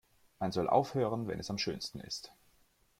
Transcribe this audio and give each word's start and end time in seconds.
Man 0.39 0.51
soll 0.51 0.67
aufhören, 0.67 1.27
wenn 1.27 1.39
es 1.39 1.51
am 1.51 1.59
schönsten 1.59 1.99
ist. 1.99 2.33